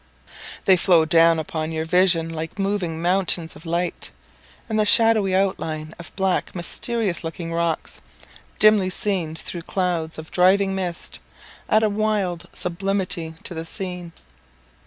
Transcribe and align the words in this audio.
They 0.65 0.77
flow 0.77 1.05
down 1.05 1.37
upon 1.37 1.71
your 1.71 1.85
vision 1.85 2.27
like 2.27 2.57
moving 2.57 3.03
mountains 3.03 3.55
of 3.55 3.67
light; 3.67 4.09
and 4.67 4.79
the 4.79 4.83
shadowy 4.83 5.35
outline 5.35 5.93
of 5.99 6.11
black 6.15 6.55
mysterious 6.55 7.23
looking 7.23 7.53
rocks, 7.53 8.01
dimly 8.57 8.89
seen 8.89 9.35
through 9.35 9.61
clouds 9.61 10.17
of 10.17 10.31
driving 10.31 10.73
mist, 10.73 11.19
adds 11.69 11.85
a 11.85 11.89
wild 11.89 12.49
sublimity 12.51 13.35
to 13.43 13.53
the 13.53 13.63
scene. 13.63 14.11